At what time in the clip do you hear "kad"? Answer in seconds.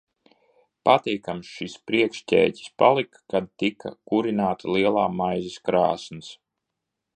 3.35-3.51